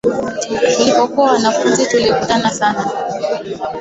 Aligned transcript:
Tulipokuwa 0.77 1.31
wanafunzi 1.31 1.85
tulikutana 1.85 2.51
sana 2.51 2.85